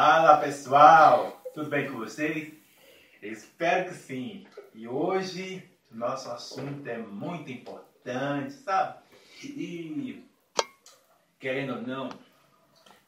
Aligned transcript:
Fala 0.00 0.36
pessoal, 0.36 1.42
tudo 1.52 1.68
bem 1.68 1.90
com 1.90 1.98
vocês? 1.98 2.54
Espero 3.20 3.88
que 3.88 3.94
sim. 3.96 4.46
E 4.72 4.86
hoje 4.86 5.68
nosso 5.90 6.30
assunto 6.30 6.86
é 6.86 6.98
muito 6.98 7.50
importante, 7.50 8.52
sabe? 8.52 9.00
E 9.42 10.24
querendo 11.40 11.74
ou 11.74 11.82
não, 11.82 12.10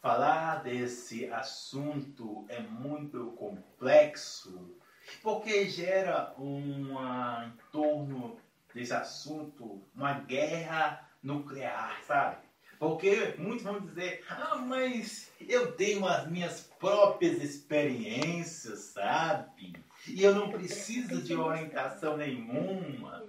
falar 0.03 0.65
desse 0.65 1.31
assunto 1.31 2.45
é 2.49 2.59
muito 2.59 3.37
complexo 3.39 4.77
porque 5.23 5.69
gera 5.69 6.35
uma, 6.37 7.47
em 7.47 7.71
torno 7.71 8.37
desse 8.75 8.93
assunto 8.93 9.81
uma 9.95 10.15
guerra 10.15 11.09
nuclear, 11.23 12.03
sabe? 12.05 12.50
Porque 12.81 13.35
muitos 13.37 13.63
vão 13.63 13.79
dizer, 13.79 14.25
ah, 14.27 14.57
mas 14.57 15.31
eu 15.39 15.73
tenho 15.73 16.07
as 16.07 16.27
minhas 16.27 16.63
próprias 16.63 17.43
experiências, 17.43 18.79
sabe? 18.95 19.75
E 20.09 20.23
eu 20.23 20.35
não 20.35 20.51
preciso 20.51 21.21
de 21.21 21.35
orientação 21.35 22.17
nenhuma. 22.17 23.23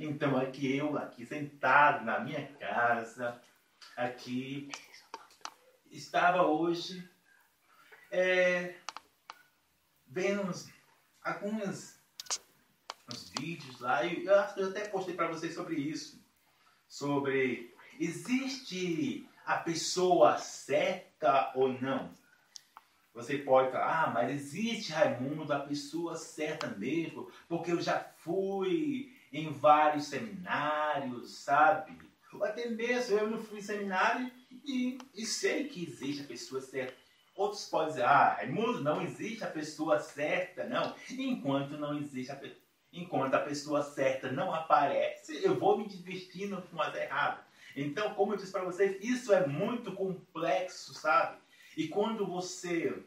Então 0.00 0.38
aqui 0.38 0.78
eu, 0.78 0.96
aqui 0.96 1.26
sentado 1.26 2.06
na 2.06 2.20
minha 2.20 2.46
casa, 2.54 3.38
aqui, 3.94 4.70
estava 5.90 6.46
hoje 6.46 7.06
é, 8.10 8.76
vendo 10.06 10.40
uns, 10.40 10.72
alguns 11.22 12.00
uns 13.12 13.30
vídeos 13.38 13.78
lá, 13.78 14.04
e 14.04 14.24
eu, 14.24 14.32
eu 14.56 14.70
até 14.70 14.88
postei 14.88 15.14
para 15.14 15.28
vocês 15.28 15.54
sobre 15.54 15.76
isso. 15.76 16.24
Sobre 16.88 17.75
Existe 17.98 19.28
a 19.44 19.56
pessoa 19.56 20.38
certa 20.38 21.52
ou 21.54 21.68
não? 21.80 22.10
Você 23.14 23.38
pode 23.38 23.72
falar, 23.72 24.04
ah, 24.04 24.10
mas 24.10 24.30
existe, 24.30 24.92
Raimundo, 24.92 25.50
a 25.50 25.60
pessoa 25.60 26.16
certa 26.16 26.66
mesmo, 26.66 27.30
porque 27.48 27.72
eu 27.72 27.80
já 27.80 27.98
fui 28.18 29.16
em 29.32 29.50
vários 29.50 30.04
seminários, 30.04 31.38
sabe? 31.38 31.96
Ou 32.32 32.44
até 32.44 32.68
mesmo 32.68 33.18
eu 33.18 33.30
não 33.30 33.42
fui 33.42 33.60
em 33.60 33.62
seminário 33.62 34.30
e, 34.62 34.98
e 35.14 35.24
sei 35.24 35.64
que 35.64 35.82
existe 35.82 36.22
a 36.22 36.26
pessoa 36.26 36.60
certa. 36.60 36.94
Outros 37.34 37.66
podem 37.68 37.88
dizer, 37.88 38.04
ah, 38.04 38.34
Raimundo, 38.34 38.82
não 38.82 39.00
existe 39.00 39.44
a 39.44 39.50
pessoa 39.50 39.98
certa, 39.98 40.64
não. 40.64 40.94
Enquanto 41.10 41.78
não 41.78 41.96
existe 41.96 42.32
a, 42.32 42.40
enquanto 42.92 43.34
a 43.34 43.40
pessoa 43.40 43.82
certa 43.82 44.30
não 44.30 44.52
aparece, 44.52 45.42
eu 45.42 45.58
vou 45.58 45.78
me 45.78 45.86
divertindo 45.86 46.60
com 46.62 46.80
as 46.82 46.94
erradas. 46.94 47.44
Então, 47.76 48.14
como 48.14 48.32
eu 48.32 48.38
disse 48.38 48.50
para 48.50 48.64
vocês, 48.64 48.96
isso 49.04 49.34
é 49.34 49.46
muito 49.46 49.92
complexo, 49.92 50.94
sabe? 50.94 51.38
E 51.76 51.88
quando 51.88 52.26
você 52.26 53.04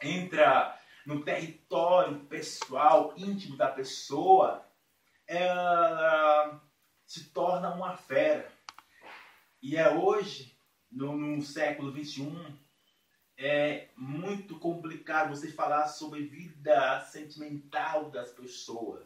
entra 0.00 0.78
no 1.04 1.24
território 1.24 2.20
pessoal, 2.20 3.12
íntimo 3.16 3.56
da 3.56 3.66
pessoa, 3.66 4.64
ela 5.26 6.62
se 7.04 7.30
torna 7.30 7.74
uma 7.74 7.96
fera. 7.96 8.48
E 9.60 9.76
é 9.76 9.90
hoje, 9.90 10.56
no, 10.90 11.16
no 11.16 11.42
século 11.42 11.90
XXI, 11.90 12.56
é 13.36 13.88
muito 13.96 14.56
complicado 14.60 15.30
você 15.30 15.50
falar 15.50 15.88
sobre 15.88 16.26
vida 16.26 17.00
sentimental 17.00 18.08
das 18.08 18.30
pessoas. 18.30 19.04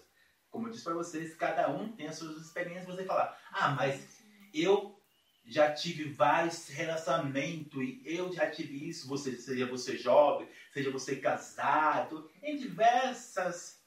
Como 0.51 0.67
eu 0.67 0.73
disse 0.73 0.85
para 0.85 0.95
vocês, 0.95 1.35
cada 1.35 1.71
um 1.71 1.91
tem 1.93 2.09
as 2.09 2.17
suas 2.17 2.37
experiências. 2.37 2.87
Você 2.87 3.05
falar, 3.05 3.41
ah, 3.53 3.71
mas 3.71 4.20
eu 4.53 5.01
já 5.45 5.73
tive 5.73 6.05
vários 6.05 6.69
relacionamentos 6.69 7.83
e 7.83 8.03
eu 8.05 8.33
já 8.33 8.51
tive 8.51 8.89
isso, 8.89 9.09
você, 9.09 9.37
seja 9.37 9.67
você 9.67 9.97
jovem, 9.97 10.49
seja 10.73 10.91
você 10.91 11.17
casado, 11.17 12.31
em 12.43 12.57
diversas 12.57 13.81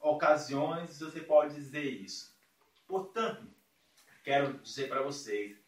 ocasiões 0.00 0.98
você 0.98 1.20
pode 1.20 1.54
dizer 1.54 1.84
isso. 1.84 2.36
Portanto, 2.86 3.48
quero 4.22 4.58
dizer 4.58 4.88
para 4.88 5.02
vocês 5.02 5.58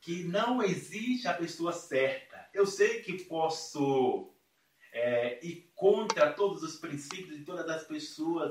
que 0.00 0.24
não 0.24 0.62
existe 0.62 1.26
a 1.28 1.34
pessoa 1.34 1.72
certa. 1.72 2.48
Eu 2.52 2.66
sei 2.66 3.00
que 3.02 3.24
posso 3.24 4.34
é, 4.92 5.44
ir 5.44 5.70
contra 5.74 6.32
todos 6.32 6.62
os 6.62 6.76
princípios 6.76 7.38
de 7.38 7.44
todas 7.44 7.68
as 7.68 7.84
pessoas, 7.84 8.50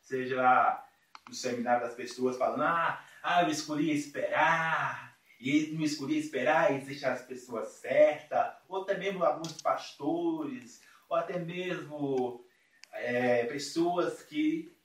seja 0.00 0.84
no 1.28 1.34
seminário 1.34 1.86
das 1.86 1.94
pessoas 1.94 2.36
falando, 2.36 2.62
ah, 2.62 3.04
ah, 3.22 3.42
eu 3.42 3.48
escolhi 3.48 3.90
esperar, 3.90 5.10
e 5.40 5.68
não 5.72 5.82
escolhi 5.82 6.18
esperar 6.18 6.74
e 6.74 6.84
deixar 6.84 7.12
as 7.12 7.22
pessoas 7.22 7.68
certas, 7.74 8.54
ou 8.68 8.82
até 8.82 8.96
mesmo 8.96 9.24
alguns 9.24 9.60
pastores, 9.60 10.82
ou 11.08 11.16
até 11.16 11.38
mesmo 11.38 12.44
é, 12.92 13.44
pessoas 13.44 14.22
que 14.22 14.76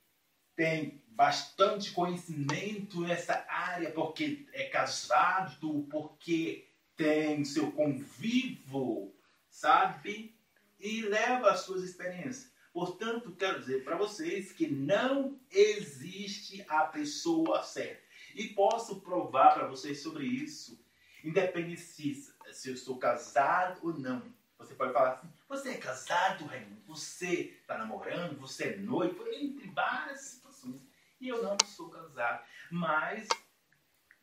têm 0.54 1.02
bastante 1.08 1.92
conhecimento 1.92 3.00
nessa 3.00 3.44
área, 3.48 3.90
porque 3.90 4.46
é 4.52 4.64
casado, 4.64 5.86
porque 5.90 6.68
tem 6.96 7.44
seu 7.44 7.70
convívio, 7.72 9.14
sabe? 9.50 10.34
E 10.80 11.02
leva 11.02 11.50
as 11.50 11.60
suas 11.60 11.82
experiências. 11.82 12.50
Portanto, 12.72 13.34
quero 13.36 13.60
dizer 13.60 13.84
para 13.84 13.96
vocês 13.96 14.52
que 14.52 14.66
não 14.66 15.38
existe 15.50 16.64
a 16.68 16.84
pessoa 16.84 17.62
certa. 17.62 18.05
E 18.36 18.48
posso 18.48 19.00
provar 19.00 19.54
para 19.54 19.66
vocês 19.66 20.02
sobre 20.02 20.26
isso, 20.26 20.78
independente 21.24 21.80
se, 21.80 22.30
se 22.52 22.68
eu 22.68 22.74
estou 22.74 22.98
casado 22.98 23.80
ou 23.82 23.98
não. 23.98 24.22
Você 24.58 24.74
pode 24.74 24.92
falar 24.92 25.12
assim: 25.12 25.32
você 25.48 25.70
é 25.70 25.78
casado, 25.78 26.44
Raimundo? 26.44 26.82
Você 26.86 27.56
está 27.60 27.78
namorando? 27.78 28.38
Você 28.38 28.64
é 28.64 28.76
noivo? 28.76 29.26
Entre 29.28 29.68
várias 29.70 30.20
situações. 30.20 30.82
E 31.18 31.28
eu 31.28 31.42
não 31.42 31.56
sou 31.64 31.88
casado. 31.88 32.44
Mas 32.70 33.26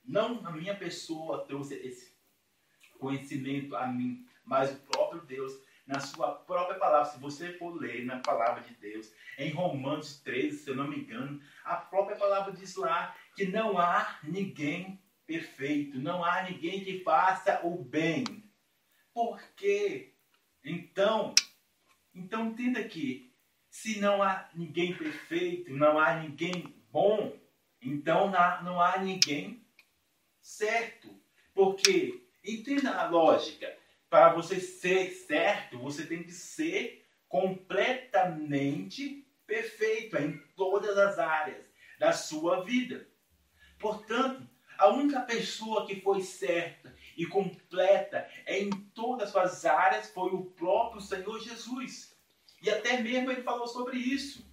não 0.06 0.45
a 0.45 0.51
minha 0.51 0.75
pessoa 0.75 1.44
trouxe 1.45 1.74
esse 1.74 2.13
conhecimento 3.00 3.75
a 3.75 3.88
mim, 3.88 4.28
mas 4.45 4.72
o 4.72 4.75
próprio 4.75 5.22
Deus 5.22 5.59
na 5.86 6.00
sua 6.00 6.32
própria 6.32 6.80
palavra. 6.80 7.12
Se 7.12 7.20
você 7.20 7.54
for 7.54 7.76
ler 7.76 8.06
na 8.06 8.20
palavra 8.20 8.62
de 8.62 8.74
Deus, 8.76 9.12
em 9.38 9.52
Romanos 9.52 10.20
13, 10.22 10.58
se 10.58 10.70
eu 10.70 10.76
não 10.76 10.88
me 10.88 10.98
engano, 10.98 11.42
a 11.64 11.76
própria 11.76 12.18
palavra 12.18 12.52
diz 12.54 12.76
lá 12.76 13.16
que 13.36 13.46
não 13.46 13.78
há 13.78 14.20
ninguém 14.24 15.02
perfeito, 15.26 16.00
não 16.00 16.24
há 16.24 16.44
ninguém 16.44 16.84
que 16.84 17.04
faça 17.04 17.62
o 17.66 17.84
bem. 17.84 18.44
Por 19.14 19.42
quê? 19.56 20.14
Então, 20.64 21.34
então 22.14 22.48
entenda 22.48 22.84
que 22.84 23.34
se 23.70 24.00
não 24.00 24.22
há 24.22 24.50
ninguém 24.54 24.96
perfeito, 24.96 25.74
não 25.74 26.00
há 26.00 26.16
ninguém 26.16 26.76
bom, 26.92 27.36
então 27.82 28.32
não 28.64 28.80
há 28.80 28.98
ninguém 29.00 29.66
certo. 30.40 31.10
Porque, 31.54 32.28
entenda 32.44 32.96
a 32.96 33.08
lógica, 33.08 33.76
para 34.13 34.31
você 34.31 34.59
ser 34.59 35.09
certo, 35.09 35.79
você 35.79 36.06
tem 36.06 36.22
que 36.22 36.31
ser 36.31 37.03
completamente 37.28 39.28
perfeito 39.47 40.16
em 40.18 40.38
todas 40.56 40.96
as 41.00 41.18
áreas 41.18 41.66
da 41.97 42.13
sua 42.13 42.63
vida. 42.63 43.07
Portanto, 43.79 44.47
a 44.78 44.90
única 44.90 45.19
pessoa 45.22 45.88
que 45.88 46.00
foi 46.00 46.22
certa 46.22 46.96
e 47.18 47.25
completa 47.25 48.29
em 48.46 48.69
todas 48.69 49.29
as 49.29 49.31
suas 49.31 49.66
áreas 49.66 50.12
foi 50.12 50.30
o 50.30 50.45
próprio 50.45 51.01
Senhor 51.01 51.40
Jesus. 51.40 52.16
E 52.62 52.69
até 52.69 53.01
mesmo 53.01 53.31
ele 53.31 53.41
falou 53.41 53.66
sobre 53.66 53.97
isso. 53.97 54.47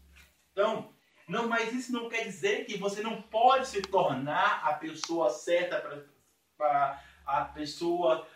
Então, 0.53 0.95
não, 1.29 1.47
mas 1.47 1.75
isso 1.75 1.93
não 1.93 2.09
quer 2.09 2.25
dizer 2.25 2.65
que 2.65 2.79
você 2.79 3.03
não 3.03 3.21
pode 3.21 3.69
se 3.69 3.83
tornar 3.83 4.63
a 4.65 4.73
pessoa 4.73 5.29
certa 5.29 6.09
para 6.57 7.05
a 7.27 7.45
pessoa 7.45 8.27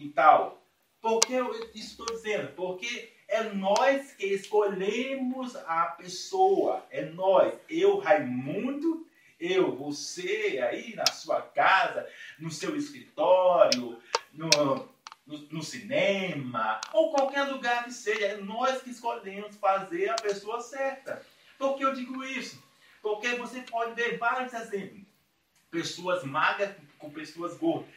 e 0.00 0.08
tal. 0.08 0.62
Por 1.00 1.20
que 1.20 1.32
eu 1.32 1.52
estou 1.74 2.06
dizendo? 2.06 2.52
Porque 2.54 3.12
é 3.28 3.44
nós 3.44 4.12
que 4.12 4.26
escolhemos 4.26 5.56
a 5.56 5.86
pessoa. 5.86 6.84
É 6.90 7.04
nós. 7.04 7.54
Eu, 7.68 7.98
Raimundo, 7.98 9.06
eu, 9.38 9.74
você 9.76 10.60
aí 10.68 10.94
na 10.94 11.06
sua 11.06 11.40
casa, 11.40 12.06
no 12.38 12.50
seu 12.50 12.76
escritório, 12.76 13.98
no, 14.32 14.50
no, 15.26 15.38
no, 15.50 15.62
cinema, 15.62 16.80
ou 16.92 17.10
qualquer 17.10 17.44
lugar 17.44 17.84
que 17.84 17.92
seja, 17.92 18.26
é 18.26 18.36
nós 18.36 18.82
que 18.82 18.90
escolhemos 18.90 19.56
fazer 19.56 20.10
a 20.10 20.16
pessoa 20.16 20.60
certa. 20.60 21.24
Por 21.58 21.76
que 21.76 21.84
eu 21.84 21.94
digo 21.94 22.22
isso? 22.24 22.62
Porque 23.00 23.36
você 23.36 23.62
pode 23.62 23.94
ver 23.94 24.18
vários 24.18 24.52
exemplos. 24.52 25.08
Pessoas 25.70 26.24
magras 26.24 26.74
com 26.98 27.10
pessoas 27.10 27.56
gordas. 27.56 27.88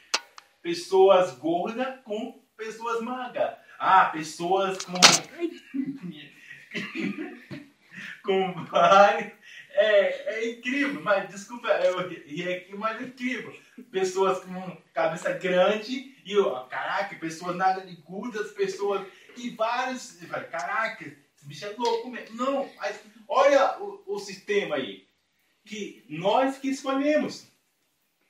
Pessoas 0.63 1.35
gordas 1.37 1.99
com 2.03 2.41
pessoas 2.57 3.03
magras. 3.03 3.55
Ah, 3.77 4.05
pessoas 4.05 4.79
com. 4.83 4.93
com 8.23 8.65
vários 8.65 9.33
é, 9.73 10.35
é 10.35 10.51
incrível, 10.51 11.01
mas 11.01 11.29
desculpa, 11.29 11.67
eu 11.67 12.07
ri 12.07 12.53
aqui, 12.53 12.75
mas 12.75 13.01
é 13.01 13.05
incrível. 13.05 13.55
Pessoas 13.91 14.43
com 14.43 14.77
cabeça 14.93 15.33
grande 15.33 16.15
e, 16.23 16.37
ó, 16.37 16.63
caraca, 16.65 17.15
pessoas 17.15 17.55
nada 17.55 17.81
de 17.81 17.95
gudas, 17.95 18.51
pessoas 18.51 19.05
e 19.35 19.49
vários. 19.49 20.17
Caraca, 20.51 21.03
esse 21.03 21.47
bicho 21.47 21.65
é 21.65 21.73
louco 21.75 22.09
mesmo. 22.09 22.35
Não, 22.35 22.69
mas 22.77 22.99
olha 23.27 23.79
o, 23.81 24.03
o 24.05 24.19
sistema 24.19 24.75
aí. 24.75 25.07
Que 25.65 26.05
nós 26.09 26.57
que 26.57 26.69
escolhemos, 26.69 27.47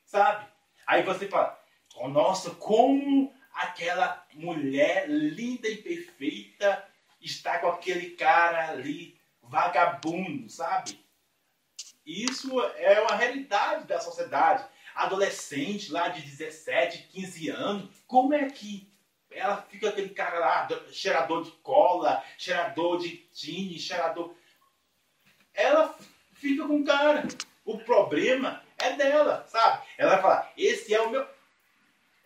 sabe? 0.04 0.46
Aí 0.86 1.02
você 1.02 1.28
fala, 1.28 1.60
nossa, 2.08 2.50
como 2.50 3.32
aquela 3.52 4.26
mulher 4.34 5.08
linda 5.08 5.68
e 5.68 5.76
perfeita 5.76 6.84
está 7.20 7.58
com 7.58 7.68
aquele 7.68 8.10
cara 8.10 8.70
ali 8.70 9.18
vagabundo, 9.42 10.50
sabe? 10.50 10.98
Isso 12.04 12.60
é 12.60 13.00
uma 13.00 13.16
realidade 13.16 13.86
da 13.86 14.00
sociedade. 14.00 14.66
Adolescente 14.94 15.90
lá 15.90 16.08
de 16.08 16.22
17, 16.22 17.08
15 17.08 17.48
anos, 17.48 17.90
como 18.06 18.34
é 18.34 18.48
que 18.48 18.88
ela 19.30 19.62
fica 19.62 19.88
aquele 19.88 20.10
cara 20.10 20.38
lá, 20.38 20.68
cheirador 20.92 21.42
de 21.42 21.50
cola, 21.62 22.22
cheirador 22.38 22.98
de 22.98 23.16
tine, 23.32 23.78
cheirador. 23.78 24.34
Ela 25.52 25.96
fica 26.34 26.66
com 26.66 26.80
o 26.80 26.84
cara. 26.84 27.26
O 27.64 27.78
problema 27.78 28.62
é 28.78 28.92
dela, 28.92 29.44
sabe? 29.48 29.84
Ela 29.98 30.12
vai 30.12 30.22
falar: 30.22 30.52
esse 30.56 30.94
é 30.94 31.00
o 31.00 31.10
meu. 31.10 31.26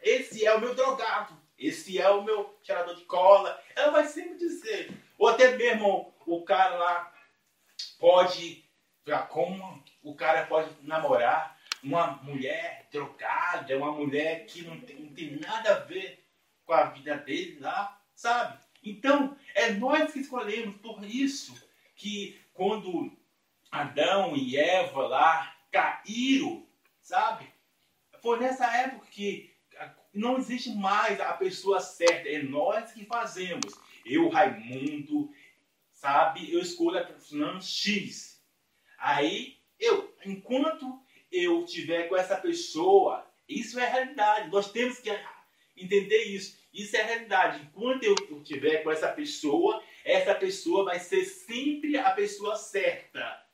Esse 0.03 0.45
é 0.45 0.55
o 0.55 0.61
meu 0.61 0.75
drogado. 0.75 1.37
Esse 1.59 2.00
é 2.00 2.09
o 2.09 2.23
meu 2.23 2.59
cheirador 2.62 2.95
de 2.95 3.05
cola. 3.05 3.61
Ela 3.75 3.91
vai 3.91 4.06
sempre 4.06 4.37
dizer. 4.39 4.93
Ou 5.19 5.29
até 5.29 5.56
mesmo 5.56 6.15
o 6.27 6.45
cara 6.45 6.77
lá 6.77 7.12
pode. 7.99 8.65
Como 9.31 9.83
o 10.03 10.15
cara 10.15 10.47
pode 10.47 10.71
namorar 10.83 11.59
uma 11.83 12.09
mulher 12.23 12.87
drogada, 12.93 13.77
uma 13.77 13.93
mulher 13.93 14.45
que 14.47 14.62
não 14.62 14.79
tem, 14.81 14.97
não 14.97 15.15
tem 15.15 15.37
nada 15.41 15.77
a 15.77 15.79
ver 15.79 16.25
com 16.67 16.75
a 16.75 16.85
vida 16.85 17.17
dele 17.17 17.59
lá, 17.61 17.99
sabe? 18.15 18.59
Então, 18.83 19.37
é 19.55 19.71
nós 19.73 20.12
que 20.12 20.21
escolhemos, 20.21 20.77
por 20.77 21.03
isso 21.05 21.55
que 21.97 22.39
quando 22.53 23.17
Adão 23.71 24.37
e 24.37 24.56
Eva 24.56 25.06
lá 25.06 25.56
caíram, 25.71 26.67
sabe? 27.00 27.50
Foi 28.21 28.39
nessa 28.39 28.67
época 28.77 29.06
que 29.11 29.55
não 30.12 30.38
existe 30.38 30.70
mais 30.70 31.20
a 31.20 31.32
pessoa 31.32 31.81
certa, 31.81 32.28
é 32.28 32.43
nós 32.43 32.93
que 32.93 33.05
fazemos. 33.05 33.75
Eu, 34.05 34.28
Raimundo, 34.28 35.31
sabe? 35.93 36.52
Eu 36.52 36.60
escolho 36.60 36.99
a 36.99 37.05
profissão 37.05 37.60
X. 37.60 38.43
Aí, 38.99 39.58
eu, 39.78 40.14
enquanto 40.25 41.00
eu 41.31 41.64
tiver 41.64 42.08
com 42.08 42.16
essa 42.16 42.37
pessoa, 42.37 43.26
isso 43.49 43.78
é 43.78 43.88
realidade. 43.88 44.50
Nós 44.50 44.72
temos 44.72 44.99
que 44.99 45.10
entender 45.76 46.25
isso. 46.25 46.58
Isso 46.72 46.96
é 46.96 47.00
a 47.00 47.06
realidade. 47.06 47.62
Enquanto 47.62 48.02
eu 48.04 48.14
estiver 48.40 48.82
com 48.82 48.90
essa 48.90 49.08
pessoa, 49.08 49.82
essa 50.04 50.34
pessoa 50.34 50.84
vai 50.84 50.99
ser 50.99 51.25
sempre 51.25 51.96
a 51.96 52.11
pessoa 52.11 52.56
certa. 52.56 53.44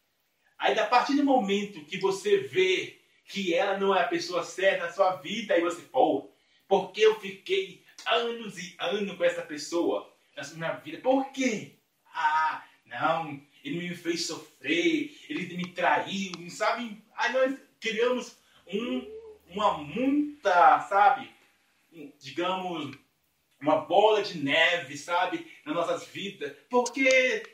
Aí, 0.59 0.79
a 0.79 0.87
partir 0.87 1.15
do 1.15 1.25
momento 1.25 1.85
que 1.85 1.99
você 1.99 2.39
vê 2.39 3.01
que 3.27 3.55
ela 3.55 3.79
não 3.79 3.95
é 3.95 4.03
a 4.03 4.09
pessoa 4.09 4.43
certa 4.43 4.87
na 4.87 4.93
sua 4.93 5.17
vida, 5.17 5.55
aí 5.55 5.61
você, 5.61 5.83
pô, 5.83 6.31
porque 6.75 7.03
eu 7.03 7.21
fiquei 7.21 7.85
anos 8.05 8.59
e 8.59 8.75
anos 8.81 9.17
com 9.17 9.25
essa 9.25 9.43
pessoa 9.43 10.13
na 10.37 10.43
minha 10.55 10.73
vida? 10.73 10.99
Por 10.99 11.31
quê? 11.31 11.77
Ah, 12.13 12.65
não, 12.85 13.41
ele 13.63 13.89
me 13.89 13.95
fez 13.95 14.27
sofrer, 14.27 15.17
ele 15.29 15.57
me 15.57 15.69
traiu, 15.69 16.33
sabe? 16.51 17.01
Aí 17.17 17.33
nós 17.33 17.61
criamos 17.81 18.37
um, 18.67 19.07
uma 19.51 19.79
muita, 19.79 20.81
sabe? 20.81 21.33
digamos, 22.19 22.93
uma 23.61 23.77
bola 23.83 24.21
de 24.21 24.37
neve, 24.39 24.99
sabe, 24.99 25.47
nas 25.65 25.77
nossas 25.77 26.05
vidas, 26.09 26.53
porque 26.69 27.45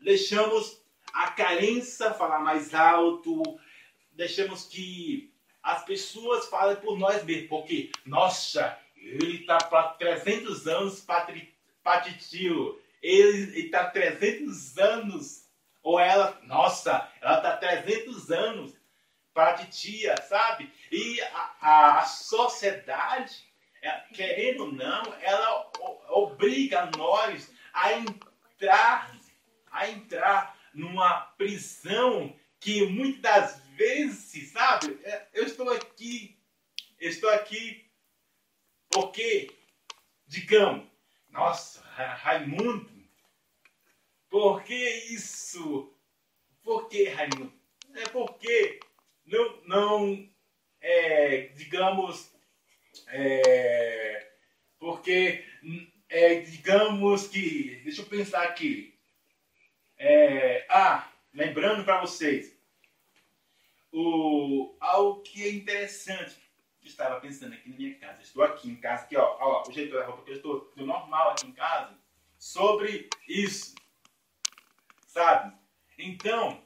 deixamos 0.00 0.82
a 1.12 1.30
carência 1.30 2.12
falar 2.14 2.40
mais 2.40 2.74
alto, 2.74 3.44
deixamos 4.10 4.64
que 4.64 5.32
as 5.66 5.84
pessoas 5.84 6.46
falem 6.46 6.76
por 6.76 6.96
nós 6.96 7.24
mesmos, 7.24 7.48
porque, 7.48 7.90
nossa, 8.04 8.78
ele 8.94 9.40
está 9.40 9.58
para 9.58 9.88
300 9.94 10.68
anos 10.68 11.04
patitio, 11.82 12.80
ele 13.02 13.58
está 13.58 13.90
300 13.90 14.78
anos, 14.78 15.48
ou 15.82 15.98
ela, 15.98 16.40
nossa, 16.44 17.10
ela 17.20 17.38
está 17.38 17.56
300 17.56 18.30
anos 18.30 18.74
para 19.34 19.54
titia, 19.54 20.16
sabe? 20.22 20.72
E 20.90 21.20
a, 21.20 21.98
a, 21.98 22.04
sociedade 22.04 23.34
é, 23.82 23.90
querendo 24.14 24.66
ou 24.66 24.72
não, 24.72 25.02
ela 25.20 25.68
obriga 26.10 26.88
nós 26.96 27.52
a 27.72 27.92
entrar, 27.92 29.18
a 29.72 29.88
entrar 29.90 30.56
numa 30.72 31.22
prisão 31.36 32.32
que 32.60 32.86
muitas 32.86 33.60
vezes, 33.76 34.55
sabe, 34.80 34.98
é, 35.04 35.26
eu 35.32 35.44
estou 35.44 35.70
aqui, 35.70 36.38
eu 36.98 37.08
estou 37.08 37.30
aqui 37.30 37.84
porque, 38.90 39.50
digamos, 40.26 40.86
nossa, 41.30 41.80
Raimundo, 41.82 42.90
por 44.28 44.62
que 44.64 44.74
isso? 44.74 45.92
Por 46.62 46.88
que, 46.88 47.08
Raimundo? 47.08 47.52
É 47.94 48.08
porque 48.08 48.80
não, 49.24 49.62
não 49.62 50.30
é, 50.80 51.48
digamos, 51.54 52.30
é, 53.08 54.30
porque, 54.78 55.44
é, 56.08 56.40
digamos 56.40 57.28
que, 57.28 57.80
deixa 57.84 58.02
eu 58.02 58.06
pensar 58.06 58.42
aqui. 58.42 58.94
É, 59.98 60.66
ah, 60.68 61.10
lembrando 61.32 61.84
para 61.84 62.00
vocês, 62.00 62.55
o, 63.98 64.76
algo 64.78 65.22
que 65.22 65.42
é 65.42 65.50
interessante, 65.50 66.36
eu 66.82 66.88
estava 66.88 67.18
pensando 67.18 67.54
aqui 67.54 67.70
na 67.70 67.76
minha 67.76 67.98
casa, 67.98 68.20
estou 68.20 68.42
aqui 68.42 68.68
em 68.68 68.76
casa, 68.76 69.04
aqui 69.04 69.16
ó, 69.16 69.36
ó 69.40 69.66
o 69.66 69.72
jeito 69.72 69.94
da 69.94 70.04
roupa 70.04 70.22
que 70.22 70.32
eu 70.32 70.36
estou, 70.36 70.68
estou 70.68 70.86
normal 70.86 71.30
aqui 71.30 71.46
em 71.46 71.52
casa, 71.52 71.98
sobre 72.38 73.08
isso, 73.26 73.74
sabe? 75.06 75.56
Então, 75.98 76.62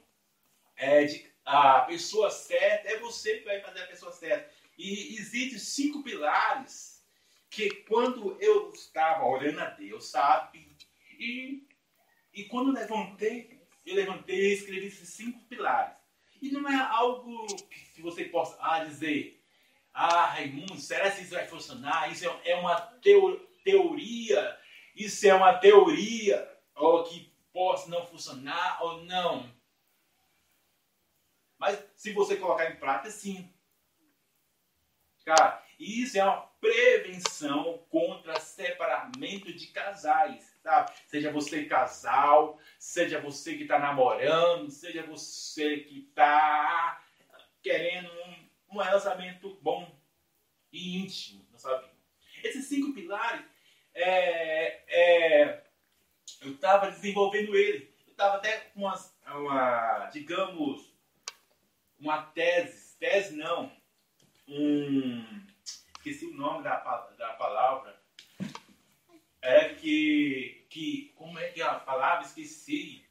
é, 0.75 1.05
de, 1.05 1.31
a 1.45 1.79
pessoa 1.81 2.29
certa 2.29 2.89
é 2.89 2.99
você 2.99 3.37
que 3.37 3.45
vai 3.45 3.61
fazer 3.61 3.79
a 3.79 3.87
pessoa 3.87 4.11
certa. 4.11 4.51
E 4.77 5.15
existem 5.15 5.57
cinco 5.57 6.03
pilares 6.03 7.01
que 7.49 7.69
quando 7.87 8.37
eu 8.41 8.73
estava 8.73 9.23
orando 9.23 9.61
a 9.61 9.69
Deus, 9.69 10.07
sabe? 10.07 10.67
E, 11.17 11.65
e 12.33 12.43
quando 12.45 12.73
levantei, 12.73 13.65
eu 13.85 13.95
levantei 13.95 14.49
e 14.49 14.53
escrevi 14.53 14.87
esses 14.87 15.09
cinco 15.09 15.39
pilares. 15.45 16.00
E 16.41 16.51
não 16.51 16.67
é 16.67 16.75
algo 16.75 17.45
que 17.93 18.01
você 18.01 18.25
possa 18.25 18.57
ah, 18.59 18.83
dizer, 18.83 19.39
ah, 19.93 20.25
Raimundo, 20.25 20.79
será 20.79 21.11
que 21.11 21.21
isso 21.21 21.35
vai 21.35 21.45
funcionar? 21.45 22.11
Isso 22.11 22.27
é, 22.27 22.51
é 22.51 22.55
uma 22.55 22.81
teo, 22.81 23.37
teoria, 23.63 24.59
isso 24.95 25.27
é 25.27 25.33
uma 25.33 25.53
teoria, 25.53 26.49
ou 26.75 27.03
que 27.03 27.31
possa 27.53 27.89
não 27.89 28.05
funcionar 28.07 28.81
ou 28.81 29.03
não. 29.03 29.49
Mas 31.59 31.79
se 31.95 32.11
você 32.11 32.37
colocar 32.37 32.71
em 32.71 32.77
prática, 32.77 33.11
sim. 33.11 33.53
Cara, 35.23 35.63
isso 35.79 36.17
é 36.17 36.23
uma 36.23 36.41
prevenção 36.59 37.85
contra 37.89 38.39
separamento 38.39 39.53
de 39.53 39.67
casais, 39.67 40.43
sabe? 40.63 40.91
Seja 41.07 41.31
você 41.31 41.65
casal, 41.65 42.59
seja 42.81 43.21
você 43.21 43.55
que 43.55 43.61
está 43.61 43.77
namorando, 43.77 44.71
seja 44.71 45.03
você 45.03 45.81
que 45.81 45.99
está 45.99 46.99
querendo 47.61 48.09
um, 48.11 48.49
um 48.71 48.77
relacionamento 48.79 49.55
bom 49.61 49.95
e 50.73 50.97
íntimo 50.97 51.45
na 51.51 51.59
sua 51.59 51.77
vida. 51.77 51.93
Esses 52.43 52.65
cinco 52.65 52.91
pilares, 52.91 53.45
é, 53.93 54.81
é, 54.87 55.63
eu 56.41 56.53
estava 56.53 56.89
desenvolvendo 56.89 57.55
ele. 57.55 57.93
Eu 58.07 58.13
estava 58.13 58.37
até 58.37 58.61
com 58.61 58.79
uma, 58.79 58.95
uma, 59.27 60.05
digamos, 60.07 60.91
uma 61.99 62.23
tese, 62.23 62.97
tese 62.97 63.35
não, 63.35 63.71
um. 64.47 65.45
Esqueci 65.97 66.25
o 66.25 66.33
nome 66.33 66.63
da, 66.63 66.77
da 67.15 67.33
palavra. 67.33 68.00
É 69.41 69.69
que, 69.73 70.65
que. 70.69 71.13
Como 71.15 71.37
é 71.39 71.49
que 71.49 71.61
é 71.61 71.65
a 71.65 71.75
palavra? 71.75 72.25
Esqueci. 72.25 73.03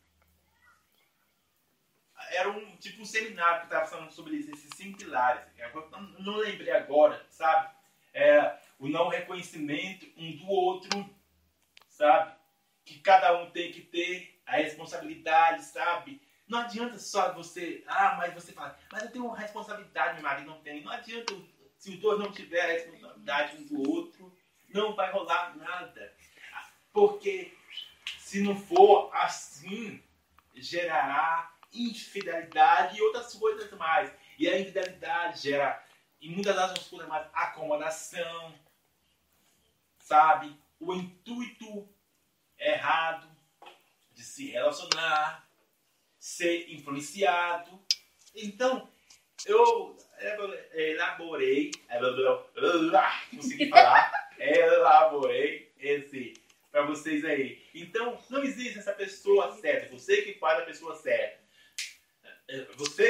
Era 2.31 2.49
um 2.51 2.77
tipo 2.77 3.03
um 3.03 3.05
seminário 3.05 3.61
que 3.61 3.67
estava 3.67 3.87
falando 3.87 4.11
sobre 4.13 4.37
isso, 4.37 4.53
esses 4.53 4.71
cinco 4.77 4.99
pilares. 4.99 5.43
Eu 5.59 5.91
não 6.21 6.37
lembrei 6.37 6.73
agora, 6.73 7.27
sabe? 7.31 7.75
É, 8.13 8.57
o 8.79 8.89
não 8.89 9.09
reconhecimento 9.09 10.07
um 10.17 10.37
do 10.37 10.47
outro, 10.49 11.11
sabe? 11.89 12.35
Que 12.85 12.99
cada 13.01 13.41
um 13.41 13.51
tem 13.51 13.73
que 13.73 13.81
ter 13.81 14.41
a 14.47 14.57
responsabilidade, 14.57 15.65
sabe? 15.65 16.21
Não 16.47 16.59
adianta 16.59 16.99
só 16.99 17.33
você, 17.33 17.85
ah, 17.87 18.17
mas 18.19 18.35
você 18.35 18.53
fala, 18.53 18.77
mas 18.91 19.05
eu 19.05 19.13
tenho 19.13 19.27
uma 19.27 19.39
responsabilidade, 19.39 20.15
meu 20.15 20.23
marido 20.23 20.51
não 20.51 20.61
tem. 20.61 20.83
Não 20.83 20.91
adianta, 20.91 21.35
se 21.79 21.91
os 21.91 21.99
dois 21.99 22.19
não 22.19 22.33
tiverem 22.33 22.75
responsabilidade 22.75 23.57
um 23.57 23.67
do 23.67 23.89
outro, 23.89 24.37
não 24.73 24.95
vai 24.95 25.11
rolar 25.11 25.57
nada. 25.57 26.15
Porque 26.93 27.57
se 28.19 28.43
não 28.43 28.57
for 28.57 29.11
assim, 29.15 30.03
gerará 30.55 31.53
infidelidade 31.73 32.99
e 32.99 33.03
outras 33.03 33.35
coisas 33.35 33.71
mais. 33.73 34.13
E 34.39 34.49
a 34.49 34.59
infidelidade 34.59 35.43
gera, 35.43 35.85
e 36.21 36.29
muitas 36.29 36.55
das 36.55 36.89
coisas 36.89 37.09
mais, 37.09 37.27
acomodação, 37.33 38.55
sabe? 39.99 40.57
O 40.79 40.95
intuito 40.95 41.89
errado 42.59 43.29
de 44.13 44.23
se 44.23 44.51
relacionar, 44.51 45.47
ser 46.19 46.71
influenciado. 46.73 47.83
Então, 48.35 48.89
eu 49.47 49.97
elaborei, 50.73 51.71
consegui 53.31 53.69
falar, 53.69 54.30
elaborei 54.41 55.73
esse 55.79 56.35
para 56.71 56.83
vocês 56.83 57.25
aí. 57.25 57.63
Então, 57.75 58.19
não 58.31 58.43
existe 58.43 58.79
essa 58.79 58.93
pessoa 58.93 59.53
certa. 59.57 59.93
Você 59.93 60.23
que 60.23 60.39
faz 60.39 60.61
a 60.61 60.65
pessoa 60.65 60.95
certa. 60.97 61.41
É, 62.49 62.67
você 62.77 63.09